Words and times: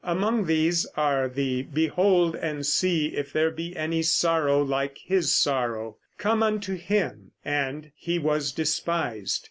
Among 0.03 0.45
these 0.45 0.87
are 0.97 1.27
the 1.27 1.61
"Behold 1.61 2.35
and 2.35 2.65
See 2.65 3.09
if 3.15 3.31
There 3.31 3.51
Be 3.51 3.75
Any 3.75 4.01
Sorrow 4.01 4.59
Like 4.59 4.97
His 4.97 5.31
Sorrow," 5.35 5.97
"Come 6.17 6.41
unto 6.41 6.73
Him," 6.75 7.33
and 7.45 7.91
"He 7.95 8.17
was 8.17 8.51
Despised." 8.51 9.39